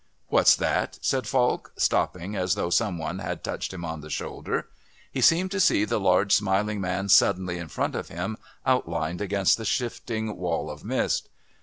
"What's 0.29 0.55
that?" 0.55 0.97
said 1.03 1.27
Falk, 1.27 1.73
stopping 1.77 2.35
as 2.35 2.55
though 2.55 2.71
some 2.71 2.97
one 2.97 3.19
had 3.19 3.43
touched 3.43 3.71
him 3.71 3.85
on 3.85 4.01
the 4.01 4.09
shoulder. 4.09 4.67
He 5.11 5.21
seemed 5.21 5.51
to 5.51 5.59
see 5.59 5.85
the 5.85 5.99
large 5.99 6.33
smiling 6.33 6.81
man 6.81 7.07
suddenly 7.07 7.59
in 7.59 7.67
front 7.67 7.93
of 7.93 8.07
him 8.09 8.37
outlined 8.65 9.21
against 9.21 9.59
a 9.59 9.65
shifting 9.65 10.35
wall 10.37 10.71
of 10.71 10.83
mist. 10.83 11.29